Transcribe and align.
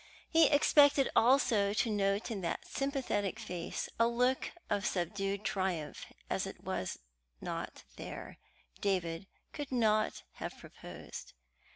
he 0.31 0.47
expected 0.47 1.09
also 1.15 1.73
to 1.75 1.91
note 1.91 2.31
in 2.31 2.41
that 2.41 2.65
sympathetic 2.67 3.37
face 3.37 3.87
a 3.99 4.07
look 4.07 4.51
of 4.67 4.83
subdued 4.83 5.43
triumph, 5.45 6.07
and 6.09 6.15
as 6.27 6.47
it 6.47 6.63
was 6.63 6.97
not 7.39 7.83
there, 7.97 8.39
David 8.79 9.27
could 9.53 9.71
not 9.71 10.23
have 10.37 10.57
proposed. 10.57 11.33